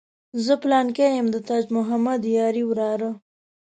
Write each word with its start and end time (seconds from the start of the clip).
زه 0.45 0.53
پلانکی 0.63 1.09
یم 1.15 1.27
د 1.31 1.37
تاج 1.47 1.65
محمد 1.77 2.21
یاري 2.37 2.63
وراره. 2.67 3.09